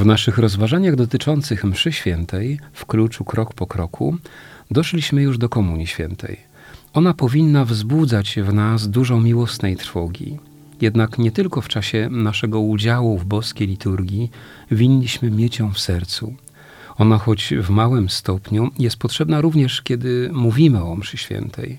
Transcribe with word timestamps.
W 0.00 0.06
naszych 0.06 0.38
rozważaniach 0.38 0.96
dotyczących 0.96 1.64
mszy 1.64 1.92
świętej, 1.92 2.60
w 2.72 2.86
kluczu 2.86 3.24
krok 3.24 3.54
po 3.54 3.66
kroku, 3.66 4.16
doszliśmy 4.70 5.22
już 5.22 5.38
do 5.38 5.48
Komunii 5.48 5.86
Świętej. 5.86 6.40
Ona 6.92 7.14
powinna 7.14 7.64
wzbudzać 7.64 8.38
w 8.42 8.52
nas 8.52 8.88
dużo 8.88 9.20
miłosnej 9.20 9.76
trwogi. 9.76 10.38
Jednak 10.80 11.18
nie 11.18 11.30
tylko 11.30 11.60
w 11.60 11.68
czasie 11.68 12.08
naszego 12.10 12.60
udziału 12.60 13.18
w 13.18 13.24
boskiej 13.24 13.68
liturgii 13.68 14.30
winniśmy 14.70 15.30
mieć 15.30 15.58
ją 15.58 15.72
w 15.72 15.80
sercu. 15.80 16.34
Ona, 16.96 17.18
choć 17.18 17.54
w 17.62 17.70
małym 17.70 18.08
stopniu, 18.08 18.70
jest 18.78 18.96
potrzebna 18.96 19.40
również, 19.40 19.82
kiedy 19.82 20.30
mówimy 20.32 20.84
o 20.84 20.96
mszy 20.96 21.16
świętej. 21.16 21.78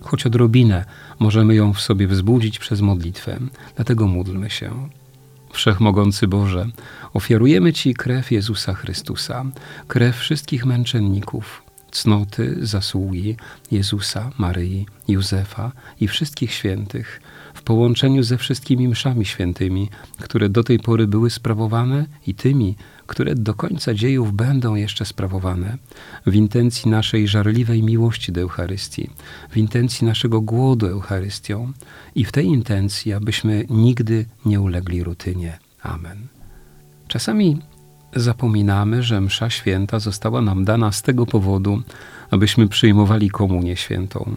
Choć 0.00 0.26
odrobinę 0.26 0.84
możemy 1.18 1.54
ją 1.54 1.72
w 1.72 1.80
sobie 1.80 2.06
wzbudzić 2.06 2.58
przez 2.58 2.80
modlitwę, 2.80 3.38
dlatego 3.76 4.06
módlmy 4.06 4.50
się. 4.50 4.99
Wszechmogący 5.52 6.28
Boże, 6.28 6.66
ofiarujemy 7.14 7.72
Ci 7.72 7.94
krew 7.94 8.30
Jezusa 8.30 8.74
Chrystusa, 8.74 9.44
krew 9.88 10.16
wszystkich 10.16 10.66
męczenników, 10.66 11.62
cnoty, 11.90 12.56
zasługi 12.66 13.36
Jezusa, 13.70 14.30
Maryi, 14.38 14.86
Józefa 15.08 15.72
i 16.00 16.08
wszystkich 16.08 16.52
świętych, 16.52 17.20
w 17.54 17.62
połączeniu 17.62 18.22
ze 18.22 18.38
wszystkimi 18.38 18.88
mszami 18.88 19.26
świętymi, 19.26 19.88
które 20.18 20.48
do 20.48 20.64
tej 20.64 20.78
pory 20.78 21.06
były 21.06 21.30
sprawowane 21.30 22.06
i 22.26 22.34
tymi, 22.34 22.76
które 23.06 23.34
do 23.34 23.54
końca 23.54 23.94
dziejów 23.94 24.32
będą 24.32 24.74
jeszcze 24.74 25.04
sprawowane, 25.04 25.78
w 26.26 26.34
intencji 26.34 26.90
naszej 26.90 27.28
żarliwej 27.28 27.82
miłości 27.82 28.32
do 28.32 28.40
Eucharystii, 28.40 29.10
w 29.50 29.56
intencji 29.56 30.06
naszego 30.06 30.40
głodu 30.40 30.86
Eucharystią 30.86 31.72
i 32.14 32.24
w 32.24 32.32
tej 32.32 32.46
intencji, 32.46 33.12
abyśmy 33.12 33.66
nigdy 33.70 34.26
nie 34.44 34.60
ulegli 34.60 35.04
rutynie. 35.04 35.58
Amen. 35.82 36.26
Czasami 37.08 37.58
zapominamy, 38.16 39.02
że 39.02 39.20
Msza 39.20 39.50
Święta 39.50 39.98
została 39.98 40.42
nam 40.42 40.64
dana 40.64 40.92
z 40.92 41.02
tego 41.02 41.26
powodu, 41.26 41.82
abyśmy 42.30 42.68
przyjmowali 42.68 43.30
Komunię 43.30 43.76
Świętą. 43.76 44.34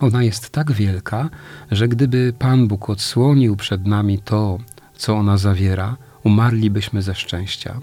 Ona 0.00 0.22
jest 0.22 0.50
tak 0.50 0.72
wielka, 0.72 1.30
że 1.70 1.88
gdyby 1.88 2.34
Pan 2.38 2.68
Bóg 2.68 2.90
odsłonił 2.90 3.56
przed 3.56 3.86
nami 3.86 4.18
to, 4.18 4.58
co 4.96 5.14
ona 5.14 5.38
zawiera, 5.38 5.96
umarlibyśmy 6.24 7.02
ze 7.02 7.14
szczęścia. 7.14 7.80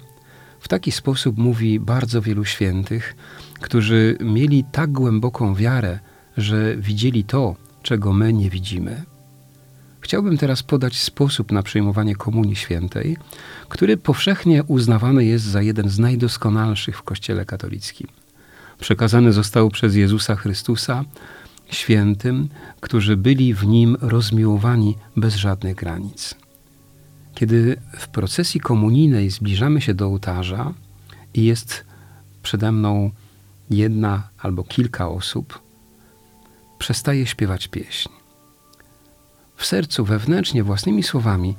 W 0.59 0.67
taki 0.67 0.91
sposób 0.91 1.37
mówi 1.37 1.79
bardzo 1.79 2.21
wielu 2.21 2.45
świętych, 2.45 3.15
którzy 3.61 4.17
mieli 4.19 4.63
tak 4.71 4.91
głęboką 4.91 5.55
wiarę, 5.55 5.99
że 6.37 6.77
widzieli 6.77 7.23
to, 7.23 7.55
czego 7.83 8.13
my 8.13 8.33
nie 8.33 8.49
widzimy. 8.49 9.03
Chciałbym 10.11 10.37
teraz 10.37 10.63
podać 10.63 10.99
sposób 10.99 11.51
na 11.51 11.63
przyjmowanie 11.63 12.15
Komunii 12.15 12.55
Świętej, 12.55 13.17
który 13.69 13.97
powszechnie 13.97 14.63
uznawany 14.63 15.25
jest 15.25 15.45
za 15.45 15.61
jeden 15.61 15.89
z 15.89 15.99
najdoskonalszych 15.99 16.97
w 16.97 17.03
Kościele 17.03 17.45
katolickim. 17.45 18.07
Przekazany 18.79 19.33
został 19.33 19.69
przez 19.69 19.95
Jezusa 19.95 20.35
Chrystusa 20.35 21.05
świętym, 21.69 22.49
którzy 22.81 23.17
byli 23.17 23.53
w 23.53 23.67
nim 23.67 23.97
rozmiłowani 24.01 24.97
bez 25.17 25.35
żadnych 25.35 25.75
granic. 25.75 26.35
Kiedy 27.35 27.77
w 27.97 28.07
procesji 28.07 28.59
komunijnej 28.59 29.29
zbliżamy 29.29 29.81
się 29.81 29.93
do 29.93 30.05
ołtarza 30.05 30.73
i 31.33 31.43
jest 31.45 31.85
przede 32.43 32.71
mną 32.71 33.11
jedna 33.69 34.29
albo 34.37 34.63
kilka 34.63 35.09
osób, 35.09 35.61
przestaje 36.79 37.25
śpiewać 37.27 37.67
pieśń. 37.67 38.20
W 39.61 39.65
sercu 39.65 40.05
wewnętrznie, 40.05 40.63
własnymi 40.63 41.03
słowami, 41.03 41.55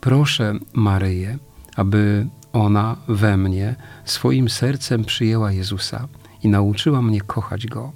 proszę 0.00 0.54
Maryję, 0.72 1.38
aby 1.76 2.26
ona 2.52 2.96
we 3.08 3.36
mnie 3.36 3.74
swoim 4.04 4.48
sercem 4.48 5.04
przyjęła 5.04 5.52
Jezusa 5.52 6.08
i 6.42 6.48
nauczyła 6.48 7.02
mnie 7.02 7.20
kochać 7.20 7.66
Go. 7.66 7.92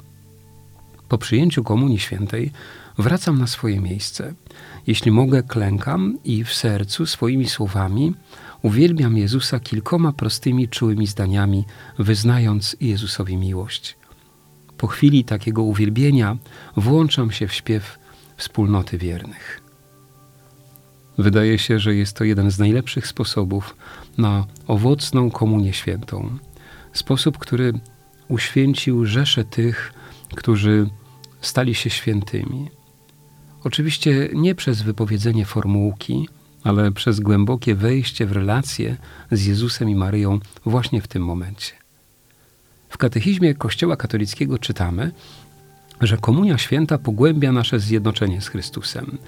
Po 1.09 1.19
przyjęciu 1.19 1.65
Komunii 1.65 1.99
Świętej 1.99 2.53
wracam 2.99 3.39
na 3.39 3.47
swoje 3.47 3.81
miejsce. 3.81 4.34
Jeśli 4.87 5.11
mogę, 5.11 5.43
klękam 5.43 6.19
i 6.25 6.45
w 6.45 6.55
sercu 6.55 7.06
swoimi 7.06 7.49
słowami 7.49 8.15
uwielbiam 8.62 9.16
Jezusa 9.16 9.61
kilkoma 9.61 10.12
prostymi, 10.12 10.69
czułymi 10.69 11.06
zdaniami, 11.06 11.65
wyznając 11.99 12.77
Jezusowi 12.81 13.37
miłość. 13.37 13.97
Po 14.78 14.87
chwili 14.87 15.25
takiego 15.25 15.62
uwielbienia 15.62 16.37
włączam 16.77 17.31
się 17.31 17.49
w 17.49 17.55
śpiew 17.55 18.06
wspólnoty 18.37 18.99
wiernych. 18.99 19.61
Wydaje 21.19 21.59
się, 21.59 21.79
że 21.79 21.95
jest 21.95 22.17
to 22.17 22.25
jeden 22.25 22.51
z 22.51 22.59
najlepszych 22.59 23.07
sposobów 23.07 23.77
na 24.19 24.47
owocną 24.67 25.31
komunię 25.31 25.73
świętą. 25.73 26.39
Sposób, 26.93 27.39
który 27.39 27.73
uświęcił 28.29 29.07
rzesze 29.07 29.45
tych, 29.45 29.93
którzy 30.35 30.89
stali 31.41 31.75
się 31.75 31.91
świętymi. 31.91 32.69
Oczywiście 33.65 34.29
nie 34.35 34.55
przez 34.55 34.83
wypowiedzenie 34.83 35.45
formułki, 35.45 36.29
ale 36.65 36.93
przez 36.93 37.21
głębokie 37.21 37.75
wejście 37.75 38.27
w 38.27 38.33
relacje 38.33 38.97
z 39.31 39.47
Jezusem 39.47 39.91
i 39.91 39.95
Maryją 39.95 40.41
właśnie 40.65 41.03
w 41.03 41.09
tym 41.09 41.25
momencie. 41.25 41.73
W 42.89 42.99
katechizmie 42.99 43.55
Kościoła 43.55 43.97
katolickiego 43.97 44.59
czytamy, 44.59 45.13
że 46.01 46.17
Komunia 46.17 46.59
Święta 46.59 46.99
pogłębia 46.99 47.53
nasze 47.53 47.81
zjednoczenie 47.81 48.41
z 48.41 48.49
Chrystusem. 48.49 49.19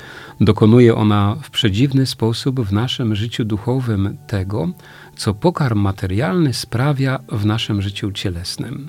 Dokonuje 0.41 0.95
ona 0.95 1.37
w 1.43 1.51
przedziwny 1.51 2.07
sposób 2.07 2.61
w 2.61 2.73
naszym 2.73 3.15
życiu 3.15 3.45
duchowym 3.45 4.17
tego, 4.27 4.69
co 5.17 5.35
pokarm 5.35 5.79
materialny 5.79 6.55
sprawia 6.55 7.19
w 7.29 7.47
naszym 7.47 7.83
życiu 7.83 8.13
cielesnym. 8.13 8.89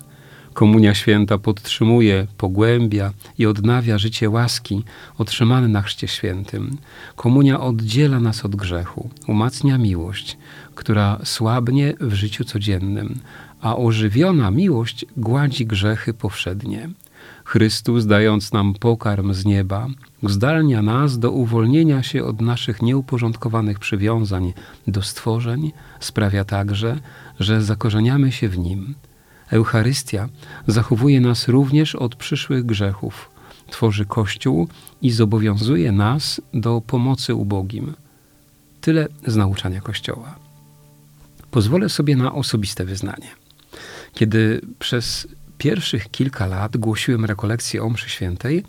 Komunia 0.54 0.94
Święta 0.94 1.38
podtrzymuje, 1.38 2.28
pogłębia 2.38 3.14
i 3.38 3.46
odnawia 3.46 3.98
życie 3.98 4.30
łaski 4.30 4.84
otrzymane 5.18 5.68
na 5.68 5.82
Chrzcie 5.82 6.08
Świętym. 6.08 6.78
Komunia 7.16 7.60
oddziela 7.60 8.20
nas 8.20 8.46
od 8.46 8.56
grzechu, 8.56 9.10
umacnia 9.28 9.78
miłość, 9.78 10.38
która 10.76 11.20
słabnie 11.24 11.94
w 12.00 12.14
życiu 12.14 12.44
codziennym, 12.44 13.20
a 13.62 13.78
ożywiona 13.78 14.52
miłość 14.52 15.06
gładzi 15.18 15.66
grzechy 15.66 16.14
powszednie. 16.14 16.90
Chrystus, 17.50 18.06
dając 18.06 18.54
nam 18.54 18.74
pokarm 18.74 19.34
z 19.34 19.46
nieba, 19.46 19.88
zdalnia 20.24 20.82
nas 20.82 21.20
do 21.20 21.32
uwolnienia 21.32 22.04
się 22.04 22.24
od 22.24 22.42
naszych 22.42 22.82
nieuporządkowanych 22.82 23.80
przywiązań 23.80 24.54
do 24.88 25.02
stworzeń, 25.02 25.72
sprawia 26.00 26.46
także, 26.46 27.00
że 27.40 27.62
zakorzeniamy 27.62 28.32
się 28.32 28.50
w 28.50 28.58
Nim. 28.58 28.96
Eucharystia 29.52 30.30
zachowuje 30.68 31.22
nas 31.22 31.48
również 31.48 31.96
od 31.96 32.16
przyszłych 32.16 32.66
grzechów, 32.66 33.30
tworzy 33.70 34.06
Kościół 34.06 34.68
i 35.02 35.12
zobowiązuje 35.12 35.92
nas 35.92 36.42
do 36.54 36.82
pomocy 36.82 37.36
ubogim. 37.36 37.94
Tyle 38.82 39.08
z 39.28 39.36
nauczania 39.36 39.82
Kościoła. 39.82 40.36
Pozwolę 41.52 41.90
sobie 41.90 42.16
na 42.16 42.34
osobiste 42.34 42.86
wyznanie. 42.86 43.30
Kiedy 44.14 44.62
przez 44.80 45.28
pierwszych 45.60 46.12
kilka 46.12 46.48
lat 46.48 46.78
głosiłem 46.78 47.26
rekolekcję 47.26 47.84
o 47.84 47.90
mszy 47.90 48.10
świętej, 48.10 48.64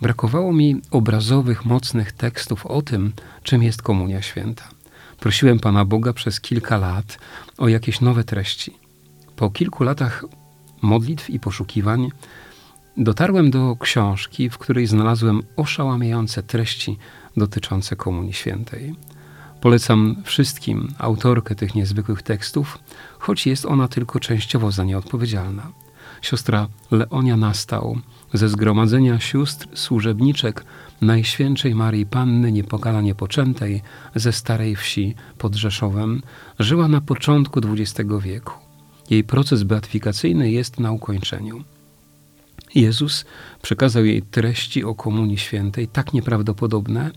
brakowało 0.00 0.52
mi 0.52 0.80
obrazowych, 0.90 1.64
mocnych 1.64 2.12
tekstów 2.12 2.66
o 2.66 2.82
tym, 2.82 3.12
czym 3.42 3.62
jest 3.62 3.82
komunia 3.82 4.22
święta. 4.22 4.68
Prosiłem 5.20 5.58
Pana 5.58 5.84
Boga 5.84 6.12
przez 6.12 6.40
kilka 6.40 6.78
lat 6.78 7.18
o 7.58 7.68
jakieś 7.68 8.00
nowe 8.00 8.24
treści. 8.24 8.76
Po 9.36 9.50
kilku 9.50 9.84
latach 9.84 10.24
modlitw 10.82 11.30
i 11.30 11.40
poszukiwań 11.40 12.08
dotarłem 12.96 13.50
do 13.50 13.76
książki, 13.80 14.50
w 14.50 14.58
której 14.58 14.86
znalazłem 14.86 15.42
oszałamiające 15.56 16.42
treści 16.42 16.98
dotyczące 17.36 17.96
Komunii 17.96 18.32
Świętej. 18.32 18.94
Polecam 19.60 20.22
wszystkim 20.24 20.88
autorkę 20.98 21.54
tych 21.54 21.74
niezwykłych 21.74 22.22
tekstów, 22.22 22.78
choć 23.18 23.46
jest 23.46 23.66
ona 23.66 23.88
tylko 23.88 24.20
częściowo 24.20 24.72
za 24.72 24.84
nie 24.84 24.98
odpowiedzialna. 24.98 25.83
Siostra 26.24 26.68
Leonia 26.90 27.36
Nastał 27.36 27.98
ze 28.34 28.48
zgromadzenia 28.48 29.20
sióstr 29.20 29.68
służebniczek 29.74 30.64
Najświętszej 31.00 31.74
Marii 31.74 32.06
Panny 32.06 32.52
Niepokalanie 32.52 33.14
Poczętej 33.14 33.82
ze 34.14 34.32
Starej 34.32 34.76
Wsi 34.76 35.14
pod 35.38 35.54
Rzeszowem 35.54 36.22
żyła 36.58 36.88
na 36.88 37.00
początku 37.00 37.60
XX 37.60 38.10
wieku. 38.22 38.52
Jej 39.10 39.24
proces 39.24 39.62
beatyfikacyjny 39.62 40.50
jest 40.50 40.80
na 40.80 40.92
ukończeniu. 40.92 41.64
Jezus 42.74 43.24
przekazał 43.62 44.04
jej 44.04 44.22
treści 44.22 44.84
o 44.84 44.94
Komunii 44.94 45.38
Świętej 45.38 45.88
tak 45.88 46.12
nieprawdopodobne, 46.12 47.10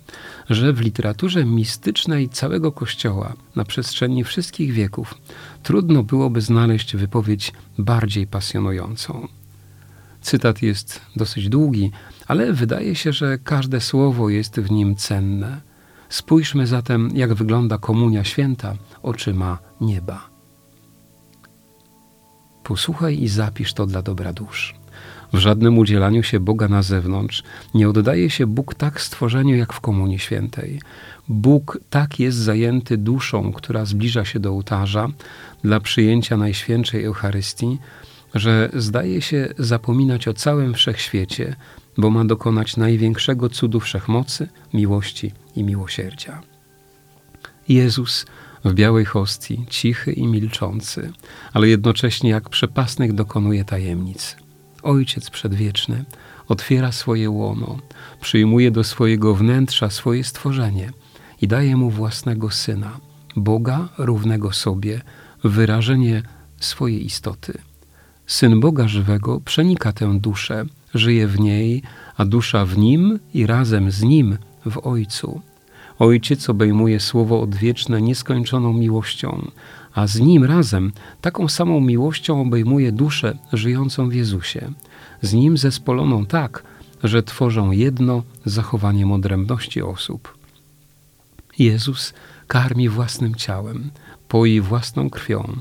że 0.49 0.73
w 0.73 0.81
literaturze 0.81 1.45
mistycznej 1.45 2.29
całego 2.29 2.71
Kościoła 2.71 3.33
na 3.55 3.65
przestrzeni 3.65 4.23
wszystkich 4.23 4.73
wieków 4.73 5.15
trudno 5.63 6.03
byłoby 6.03 6.41
znaleźć 6.41 6.95
wypowiedź 6.95 7.53
bardziej 7.77 8.27
pasjonującą. 8.27 9.27
Cytat 10.21 10.61
jest 10.61 11.01
dosyć 11.15 11.49
długi, 11.49 11.91
ale 12.27 12.53
wydaje 12.53 12.95
się, 12.95 13.13
że 13.13 13.37
każde 13.37 13.81
słowo 13.81 14.29
jest 14.29 14.59
w 14.59 14.71
nim 14.71 14.95
cenne. 14.95 15.61
Spójrzmy 16.09 16.67
zatem, 16.67 17.09
jak 17.13 17.33
wygląda 17.33 17.77
Komunia 17.77 18.23
Święta 18.23 18.75
oczyma 19.03 19.57
nieba. 19.81 20.29
Posłuchaj 22.63 23.21
i 23.23 23.27
zapisz 23.27 23.73
to 23.73 23.85
dla 23.85 24.01
dobra 24.01 24.33
dusz. 24.33 24.76
W 25.33 25.37
żadnym 25.37 25.77
udzielaniu 25.77 26.23
się 26.23 26.39
Boga 26.39 26.67
na 26.67 26.81
zewnątrz 26.81 27.43
nie 27.73 27.89
oddaje 27.89 28.29
się 28.29 28.47
Bóg 28.47 28.75
tak 28.75 29.01
stworzeniu 29.01 29.55
jak 29.55 29.73
w 29.73 29.79
Komunii 29.79 30.19
Świętej. 30.19 30.81
Bóg 31.27 31.79
tak 31.89 32.19
jest 32.19 32.37
zajęty 32.37 32.97
duszą, 32.97 33.53
która 33.53 33.85
zbliża 33.85 34.25
się 34.25 34.39
do 34.39 34.49
ołtarza 34.49 35.07
dla 35.63 35.79
przyjęcia 35.79 36.37
Najświętszej 36.37 37.03
Eucharystii, 37.03 37.77
że 38.35 38.69
zdaje 38.73 39.21
się 39.21 39.47
zapominać 39.57 40.27
o 40.27 40.33
całym 40.33 40.73
wszechświecie, 40.73 41.55
bo 41.97 42.09
ma 42.09 42.25
dokonać 42.25 42.77
największego 42.77 43.49
cudu 43.49 43.79
wszechmocy, 43.79 44.47
miłości 44.73 45.31
i 45.55 45.63
miłosierdzia. 45.63 46.41
Jezus 47.69 48.25
w 48.65 48.73
białej 48.73 49.05
hostii, 49.05 49.65
cichy 49.69 50.13
i 50.13 50.27
milczący, 50.27 51.11
ale 51.53 51.67
jednocześnie 51.67 52.29
jak 52.29 52.49
przepasnych 52.49 53.13
dokonuje 53.13 53.65
tajemnic. 53.65 54.35
Ojciec 54.87 55.29
Przedwieczny 55.29 56.05
otwiera 56.47 56.91
swoje 56.91 57.29
łono, 57.29 57.77
przyjmuje 58.21 58.71
do 58.71 58.83
swojego 58.83 59.35
wnętrza 59.35 59.89
swoje 59.89 60.23
stworzenie 60.23 60.91
i 61.41 61.47
daje 61.47 61.75
mu 61.75 61.89
własnego 61.89 62.51
Syna, 62.51 62.99
Boga 63.35 63.89
równego 63.97 64.51
sobie, 64.51 65.01
wyrażenie 65.43 66.23
swojej 66.59 67.05
istoty. 67.05 67.53
Syn 68.27 68.59
Boga 68.59 68.87
żywego 68.87 69.41
przenika 69.41 69.93
tę 69.93 70.19
duszę, 70.19 70.65
żyje 70.93 71.27
w 71.27 71.39
niej, 71.39 71.83
a 72.17 72.25
dusza 72.25 72.65
w 72.65 72.77
nim 72.77 73.19
i 73.33 73.45
razem 73.45 73.91
z 73.91 74.03
nim 74.03 74.37
w 74.65 74.87
Ojcu. 74.87 75.41
Ojciec 75.99 76.49
obejmuje 76.49 76.99
słowo 76.99 77.41
odwieczne 77.41 78.01
nieskończoną 78.01 78.73
miłością, 78.73 79.51
a 79.93 80.07
z 80.07 80.19
nim 80.19 80.43
razem 80.43 80.91
taką 81.21 81.47
samą 81.47 81.81
miłością 81.81 82.41
obejmuje 82.41 82.91
duszę 82.91 83.37
żyjącą 83.53 84.09
w 84.09 84.13
Jezusie, 84.13 84.71
z 85.21 85.33
nim 85.33 85.57
zespoloną 85.57 86.25
tak, 86.25 86.63
że 87.03 87.23
tworzą 87.23 87.71
jedno 87.71 88.23
zachowanie 88.45 89.07
odrębności 89.07 89.81
osób. 89.81 90.37
Jezus 91.59 92.13
karmi 92.47 92.89
własnym 92.89 93.35
ciałem, 93.35 93.91
poi 94.27 94.61
własną 94.61 95.09
krwią. 95.09 95.57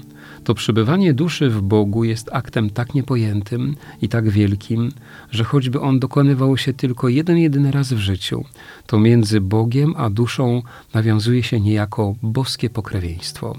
To 0.46 0.54
przebywanie 0.54 1.14
duszy 1.14 1.50
w 1.50 1.62
Bogu 1.62 2.04
jest 2.04 2.30
aktem 2.32 2.70
tak 2.70 2.94
niepojętym 2.94 3.76
i 4.02 4.08
tak 4.08 4.28
wielkim, 4.30 4.92
że 5.30 5.44
choćby 5.44 5.80
on 5.80 5.98
dokonywał 5.98 6.56
się 6.56 6.72
tylko 6.72 7.08
jeden 7.08 7.38
jedyny 7.38 7.70
raz 7.70 7.92
w 7.92 7.98
życiu, 7.98 8.44
to 8.86 8.98
między 8.98 9.40
Bogiem 9.40 9.94
a 9.96 10.10
duszą 10.10 10.62
nawiązuje 10.94 11.42
się 11.42 11.60
niejako 11.60 12.14
boskie 12.22 12.70
pokrewieństwo. 12.70 13.58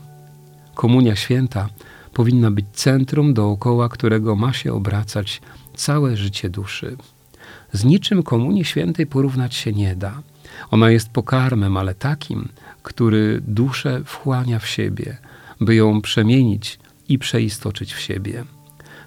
Komunia 0.75 1.16
Święta 1.16 1.69
powinna 2.13 2.51
być 2.51 2.66
centrum, 2.74 3.34
dookoła 3.34 3.89
którego 3.89 4.36
ma 4.36 4.54
się 4.54 4.74
obracać 4.74 5.42
całe 5.75 6.18
życie 6.18 6.50
duszy. 6.50 6.98
Z 7.74 7.84
niczym 7.84 8.24
Komunii 8.24 8.66
Świętej 8.66 9.07
porównać 9.07 9.56
się 9.56 9.74
nie 9.74 9.95
da. 9.95 10.22
Ona 10.72 10.92
jest 10.92 11.10
pokarmem, 11.10 11.78
ale 11.78 11.95
takim, 11.95 12.50
który 12.84 13.42
duszę 13.48 14.01
wchłania 14.06 14.60
w 14.60 14.68
siebie, 14.68 15.18
by 15.62 15.75
ją 15.75 16.01
przemienić 16.01 16.80
i 17.09 17.19
przeistoczyć 17.19 17.94
w 17.94 18.00
siebie. 18.00 18.44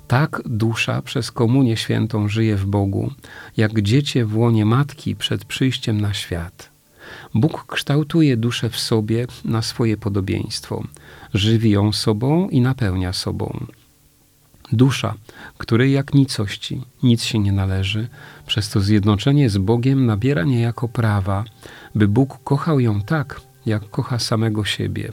Tak 0.08 0.42
dusza 0.46 1.02
przez 1.02 1.32
Komunię 1.32 1.76
Świętą 1.76 2.28
żyje 2.28 2.56
w 2.56 2.66
Bogu, 2.66 3.10
jak 3.56 3.82
dziecię 3.82 4.24
w 4.24 4.36
łonie 4.36 4.64
matki 4.64 5.16
przed 5.16 5.44
przyjściem 5.44 6.00
na 6.00 6.14
świat. 6.14 6.70
Bóg 7.34 7.64
kształtuje 7.66 8.36
duszę 8.36 8.70
w 8.70 8.78
sobie 8.78 9.26
na 9.44 9.62
swoje 9.62 9.96
podobieństwo, 9.96 10.84
żywi 11.34 11.70
ją 11.70 11.92
sobą 11.92 12.48
i 12.48 12.60
napełnia 12.60 13.12
sobą. 13.12 13.66
Dusza, 14.72 15.14
której 15.58 15.92
jak 15.92 16.14
nicości 16.14 16.80
nic 17.02 17.22
się 17.22 17.38
nie 17.38 17.52
należy, 17.52 18.08
przez 18.46 18.70
to 18.70 18.80
zjednoczenie 18.80 19.50
z 19.50 19.58
Bogiem 19.58 20.06
nabiera 20.06 20.44
niejako 20.44 20.88
prawa, 20.88 21.44
by 21.94 22.08
Bóg 22.08 22.38
kochał 22.44 22.80
ją 22.80 23.00
tak, 23.02 23.40
jak 23.66 23.90
kocha 23.90 24.18
samego 24.18 24.64
siebie. 24.64 25.12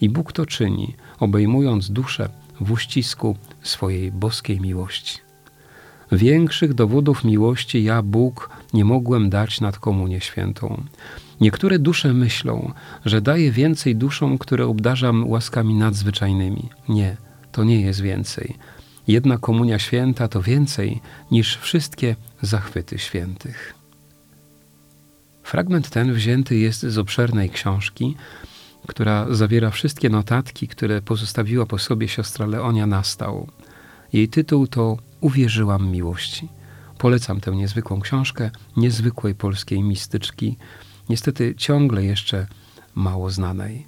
I 0.00 0.08
Bóg 0.08 0.32
to 0.32 0.46
czyni, 0.46 0.94
obejmując 1.20 1.90
duszę 1.90 2.28
w 2.60 2.72
uścisku 2.72 3.36
swojej 3.62 4.12
boskiej 4.12 4.60
miłości. 4.60 5.18
Większych 6.12 6.74
dowodów 6.74 7.24
miłości 7.24 7.84
ja, 7.84 8.02
Bóg, 8.02 8.50
nie 8.74 8.84
mogłem 8.84 9.30
dać 9.30 9.60
nad 9.60 9.78
Komunię 9.78 10.20
Świętą. 10.20 10.84
Niektóre 11.40 11.78
dusze 11.78 12.12
myślą, 12.12 12.72
że 13.04 13.20
daję 13.20 13.52
więcej 13.52 13.96
duszom, 13.96 14.38
które 14.38 14.66
obdarzam 14.66 15.28
łaskami 15.28 15.74
nadzwyczajnymi. 15.74 16.68
Nie, 16.88 17.16
to 17.52 17.64
nie 17.64 17.80
jest 17.80 18.00
więcej. 18.00 18.54
Jedna 19.08 19.38
Komunia 19.38 19.78
Święta 19.78 20.28
to 20.28 20.42
więcej 20.42 21.00
niż 21.30 21.56
wszystkie 21.56 22.16
zachwyty 22.42 22.98
świętych. 22.98 23.74
Fragment 25.42 25.90
ten 25.90 26.12
wzięty 26.12 26.56
jest 26.56 26.80
z 26.82 26.98
obszernej 26.98 27.50
książki, 27.50 28.16
która 28.86 29.26
zawiera 29.30 29.70
wszystkie 29.70 30.10
notatki, 30.10 30.68
które 30.68 31.02
pozostawiła 31.02 31.66
po 31.66 31.78
sobie 31.78 32.08
siostra 32.08 32.46
Leonia 32.46 32.86
Nastał. 32.86 33.48
Jej 34.12 34.28
tytuł 34.28 34.66
to 34.66 34.96
Uwierzyłam 35.24 35.88
miłości. 35.88 36.48
Polecam 36.98 37.40
tę 37.40 37.50
niezwykłą 37.50 38.00
książkę 38.00 38.50
niezwykłej 38.76 39.34
polskiej 39.34 39.82
mistyczki, 39.82 40.56
niestety 41.08 41.54
ciągle 41.54 42.04
jeszcze 42.04 42.46
mało 42.94 43.30
znanej. 43.30 43.86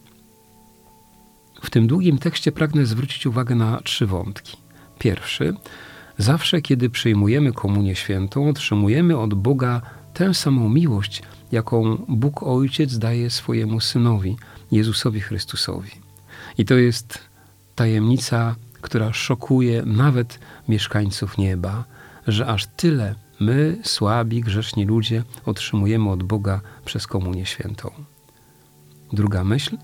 W 1.63 1.71
tym 1.71 1.87
długim 1.87 2.19
tekście 2.19 2.53
pragnę 2.53 2.87
zwrócić 2.87 3.27
uwagę 3.27 3.55
na 3.55 3.81
trzy 3.81 4.07
wątki. 4.07 4.57
Pierwszy, 4.99 5.55
zawsze 6.19 6.63
kiedy 6.63 6.91
przyjmujemy 6.91 7.53
Komunię 7.53 7.95
Świętą, 7.95 8.49
otrzymujemy 8.49 9.19
od 9.19 9.35
Boga 9.35 9.83
tę 10.17 10.35
samą 10.35 10.69
miłość, 10.69 11.23
jaką 11.53 11.97
Bóg 12.09 12.43
Ojciec 12.43 12.99
daje 12.99 13.31
swojemu 13.31 13.81
Synowi, 13.81 14.37
Jezusowi 14.73 15.21
Chrystusowi. 15.21 15.91
I 16.59 16.65
to 16.65 16.75
jest 16.75 17.19
tajemnica, 17.75 18.57
która 18.81 19.13
szokuje 19.13 19.83
nawet 19.87 20.39
mieszkańców 20.69 21.39
nieba, 21.39 21.85
że 22.27 22.47
aż 22.47 22.67
tyle 22.67 23.15
my, 23.41 23.79
słabi, 23.83 24.41
grzeszni 24.41 24.85
ludzie, 24.85 25.23
otrzymujemy 25.47 26.11
od 26.11 26.23
Boga 26.23 26.61
przez 26.85 27.07
Komunię 27.07 27.47
Świętą. 27.47 27.91
Druga 29.13 29.45
myśl. 29.45 29.77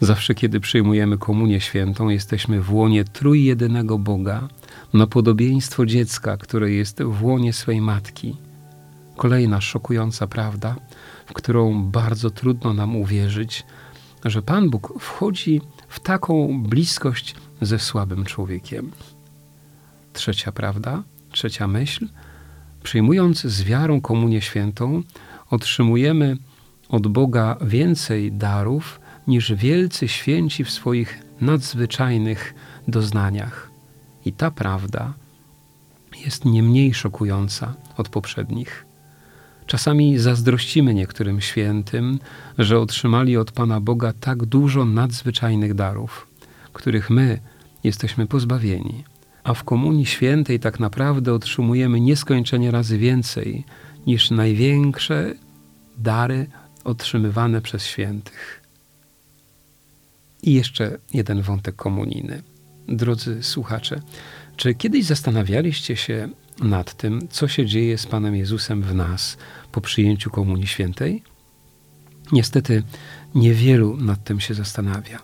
Zawsze, 0.00 0.34
kiedy 0.34 0.60
przyjmujemy 0.60 1.18
Komunię 1.18 1.60
Świętą, 1.60 2.08
jesteśmy 2.08 2.60
w 2.60 2.74
łonie 2.74 3.04
trójjedynego 3.04 3.98
Boga, 3.98 4.48
na 4.92 5.06
podobieństwo 5.06 5.86
dziecka, 5.86 6.36
które 6.36 6.70
jest 6.70 7.02
w 7.02 7.24
łonie 7.24 7.52
swej 7.52 7.80
matki. 7.80 8.47
Kolejna 9.18 9.60
szokująca 9.60 10.26
prawda, 10.26 10.76
w 11.26 11.32
którą 11.32 11.84
bardzo 11.84 12.30
trudno 12.30 12.74
nam 12.74 12.96
uwierzyć, 12.96 13.64
że 14.24 14.42
Pan 14.42 14.70
Bóg 14.70 15.00
wchodzi 15.00 15.60
w 15.88 16.00
taką 16.00 16.62
bliskość 16.62 17.34
ze 17.60 17.78
słabym 17.78 18.24
człowiekiem. 18.24 18.90
Trzecia 20.12 20.52
prawda, 20.52 21.02
trzecia 21.32 21.66
myśl. 21.66 22.08
Przyjmując 22.82 23.40
z 23.40 23.62
wiarą 23.62 24.00
Komunię 24.00 24.40
Świętą, 24.40 25.02
otrzymujemy 25.50 26.36
od 26.88 27.06
Boga 27.06 27.56
więcej 27.60 28.32
darów 28.32 29.00
niż 29.26 29.52
wielcy 29.52 30.08
święci 30.08 30.64
w 30.64 30.70
swoich 30.70 31.22
nadzwyczajnych 31.40 32.54
doznaniach. 32.88 33.70
I 34.24 34.32
ta 34.32 34.50
prawda 34.50 35.14
jest 36.24 36.44
nie 36.44 36.62
mniej 36.62 36.94
szokująca 36.94 37.74
od 37.96 38.08
poprzednich. 38.08 38.87
Czasami 39.68 40.18
zazdrościmy 40.18 40.94
niektórym 40.94 41.40
świętym, 41.40 42.18
że 42.58 42.80
otrzymali 42.80 43.36
od 43.36 43.52
Pana 43.52 43.80
Boga 43.80 44.12
tak 44.20 44.46
dużo 44.46 44.84
nadzwyczajnych 44.84 45.74
darów, 45.74 46.26
których 46.72 47.10
my 47.10 47.40
jesteśmy 47.84 48.26
pozbawieni. 48.26 49.04
a 49.44 49.54
w 49.54 49.64
Komunii 49.64 50.06
Świętej 50.06 50.60
tak 50.60 50.80
naprawdę 50.80 51.32
otrzymujemy 51.32 52.00
nieskończenie 52.00 52.70
razy 52.70 52.98
więcej 52.98 53.64
niż 54.06 54.30
największe 54.30 55.34
dary 55.98 56.46
otrzymywane 56.84 57.60
przez 57.60 57.86
świętych. 57.86 58.62
I 60.42 60.54
jeszcze 60.54 60.98
jeden 61.14 61.42
wątek 61.42 61.76
komunijny. 61.76 62.42
Drodzy 62.88 63.42
słuchacze, 63.42 64.00
czy 64.56 64.74
kiedyś 64.74 65.04
zastanawialiście 65.04 65.96
się 65.96 66.28
nad 66.60 66.94
tym, 66.94 67.28
co 67.30 67.48
się 67.48 67.66
dzieje 67.66 67.98
z 67.98 68.06
Panem 68.06 68.36
Jezusem 68.36 68.82
w 68.82 68.94
nas 68.94 69.36
po 69.72 69.80
przyjęciu 69.80 70.30
Komunii 70.30 70.66
Świętej? 70.66 71.22
Niestety 72.32 72.82
niewielu 73.34 73.96
nad 73.96 74.24
tym 74.24 74.40
się 74.40 74.54
zastanawia. 74.54 75.18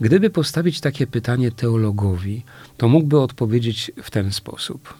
Gdyby 0.00 0.30
postawić 0.30 0.80
takie 0.80 1.06
pytanie 1.06 1.50
teologowi, 1.50 2.42
to 2.76 2.88
mógłby 2.88 3.20
odpowiedzieć 3.20 3.92
w 4.02 4.10
ten 4.10 4.32
sposób. 4.32 4.94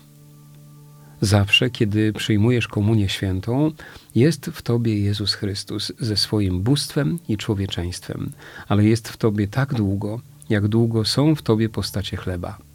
Zawsze, 1.21 1.71
kiedy 1.71 2.13
przyjmujesz 2.13 2.69
Komunię 2.69 3.09
Świętą, 3.09 3.73
jest 4.15 4.47
w 4.47 4.63
Tobie 4.63 5.01
Jezus 5.01 5.35
Chrystus 5.35 5.93
ze 5.99 6.17
swoim 6.17 6.63
bóstwem 6.63 7.19
i 7.29 7.37
człowieczeństwem, 7.37 8.33
ale 8.69 8.85
jest 8.85 9.09
w 9.09 9.17
Tobie 9.17 9.49
tak 9.49 9.75
długo, 9.75 10.21
jak 10.49 10.69
długo 10.69 11.05
są 11.05 11.35
w 11.35 11.43
Tobie 11.43 11.69
postacie 11.69 12.17
chleba. 12.17 12.70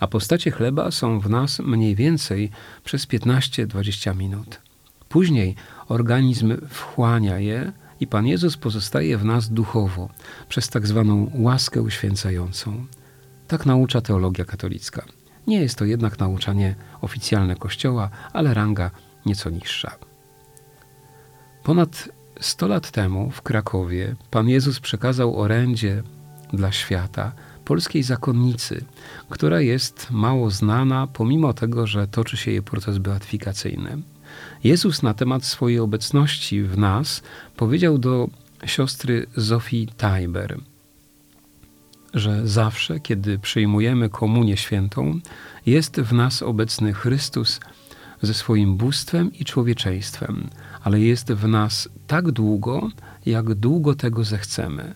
A 0.00 0.06
postacie 0.06 0.50
chleba 0.50 0.90
są 0.90 1.20
w 1.20 1.30
nas 1.30 1.58
mniej 1.58 1.94
więcej 1.94 2.50
przez 2.84 3.06
15-20 3.06 4.16
minut. 4.16 4.60
Później 5.08 5.54
organizm 5.88 6.56
wchłania 6.68 7.38
je 7.38 7.72
i 8.00 8.06
Pan 8.06 8.26
Jezus 8.26 8.56
pozostaje 8.56 9.18
w 9.18 9.24
nas 9.24 9.48
duchowo 9.48 10.08
przez 10.48 10.68
tak 10.68 10.86
zwaną 10.86 11.30
łaskę 11.34 11.82
uświęcającą. 11.82 12.86
Tak 13.48 13.66
naucza 13.66 14.00
teologia 14.00 14.44
katolicka. 14.44 15.04
Nie 15.46 15.60
jest 15.60 15.78
to 15.78 15.84
jednak 15.84 16.18
nauczanie 16.18 16.74
oficjalne 17.00 17.56
Kościoła, 17.56 18.10
ale 18.32 18.54
ranga 18.54 18.90
nieco 19.26 19.50
niższa. 19.50 19.96
Ponad 21.62 22.08
100 22.40 22.68
lat 22.68 22.90
temu 22.90 23.30
w 23.30 23.42
Krakowie 23.42 24.16
Pan 24.30 24.48
Jezus 24.48 24.80
przekazał 24.80 25.40
orędzie 25.40 26.02
dla 26.52 26.72
świata 26.72 27.32
polskiej 27.64 28.02
zakonnicy, 28.02 28.84
która 29.28 29.60
jest 29.60 30.10
mało 30.10 30.50
znana, 30.50 31.06
pomimo 31.06 31.52
tego, 31.52 31.86
że 31.86 32.08
toczy 32.08 32.36
się 32.36 32.50
jej 32.50 32.62
proces 32.62 32.98
beatyfikacyjny. 32.98 34.02
Jezus 34.64 35.02
na 35.02 35.14
temat 35.14 35.44
swojej 35.44 35.78
obecności 35.78 36.62
w 36.62 36.78
nas 36.78 37.22
powiedział 37.56 37.98
do 37.98 38.28
siostry 38.66 39.26
Zofii 39.36 39.88
Tajber, 39.96 40.58
że 42.14 42.48
zawsze, 42.48 43.00
kiedy 43.00 43.38
przyjmujemy 43.38 44.08
komunię 44.08 44.56
świętą, 44.56 45.20
jest 45.66 46.00
w 46.00 46.12
nas 46.12 46.42
obecny 46.42 46.92
Chrystus 46.92 47.60
ze 48.22 48.34
swoim 48.34 48.76
bóstwem 48.76 49.32
i 49.32 49.44
człowieczeństwem, 49.44 50.50
ale 50.82 51.00
jest 51.00 51.32
w 51.32 51.48
nas 51.48 51.88
tak 52.06 52.30
długo, 52.30 52.90
jak 53.26 53.54
długo 53.54 53.94
tego 53.94 54.24
zechcemy. 54.24 54.94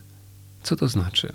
Co 0.63 0.75
to 0.75 0.87
znaczy? 0.87 1.33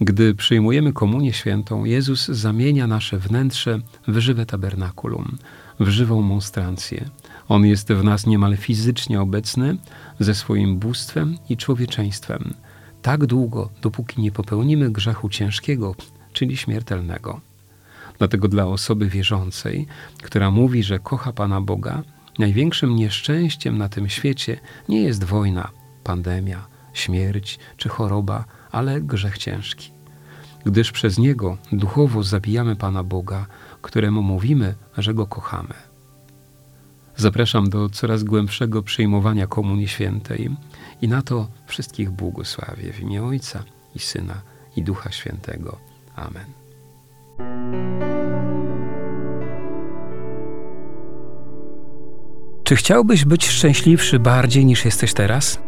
Gdy 0.00 0.34
przyjmujemy 0.34 0.92
komunię 0.92 1.32
świętą, 1.32 1.84
Jezus 1.84 2.28
zamienia 2.28 2.86
nasze 2.86 3.18
wnętrze 3.18 3.80
w 4.08 4.18
żywe 4.18 4.46
tabernakulum, 4.46 5.38
w 5.80 5.88
żywą 5.88 6.22
monstrancję. 6.22 7.10
On 7.48 7.66
jest 7.66 7.92
w 7.92 8.04
nas 8.04 8.26
niemal 8.26 8.56
fizycznie 8.56 9.20
obecny 9.20 9.76
ze 10.20 10.34
swoim 10.34 10.78
bóstwem 10.78 11.36
i 11.48 11.56
człowieczeństwem, 11.56 12.54
tak 13.02 13.26
długo, 13.26 13.70
dopóki 13.82 14.22
nie 14.22 14.32
popełnimy 14.32 14.90
grzechu 14.90 15.28
ciężkiego, 15.28 15.94
czyli 16.32 16.56
śmiertelnego. 16.56 17.40
Dlatego 18.18 18.48
dla 18.48 18.66
osoby 18.66 19.08
wierzącej, 19.08 19.86
która 20.22 20.50
mówi, 20.50 20.82
że 20.82 20.98
kocha 20.98 21.32
Pana 21.32 21.60
Boga, 21.60 22.02
największym 22.38 22.96
nieszczęściem 22.96 23.78
na 23.78 23.88
tym 23.88 24.08
świecie 24.08 24.60
nie 24.88 25.02
jest 25.02 25.24
wojna, 25.24 25.70
pandemia, 26.04 26.66
śmierć 26.92 27.58
czy 27.76 27.88
choroba, 27.88 28.44
ale 28.72 29.00
grzech 29.00 29.38
ciężki. 29.38 29.90
Gdyż 30.64 30.92
przez 30.92 31.18
niego 31.18 31.56
duchowo 31.72 32.22
zabijamy 32.22 32.76
Pana 32.76 33.02
Boga, 33.02 33.46
któremu 33.82 34.22
mówimy, 34.22 34.74
że 34.98 35.14
go 35.14 35.26
kochamy. 35.26 35.74
Zapraszam 37.16 37.70
do 37.70 37.88
coraz 37.88 38.24
głębszego 38.24 38.82
przyjmowania 38.82 39.46
Komunii 39.46 39.88
Świętej 39.88 40.50
i 41.02 41.08
na 41.08 41.22
to 41.22 41.48
wszystkich 41.66 42.10
błogosławię 42.10 42.92
w 42.92 43.00
imię 43.00 43.22
Ojca 43.22 43.64
i 43.94 43.98
Syna 43.98 44.40
i 44.76 44.82
Ducha 44.82 45.12
Świętego. 45.12 45.78
Amen. 46.16 46.46
Czy 52.64 52.76
chciałbyś 52.76 53.24
być 53.24 53.48
szczęśliwszy 53.48 54.18
bardziej 54.18 54.64
niż 54.64 54.84
jesteś 54.84 55.14
teraz? 55.14 55.67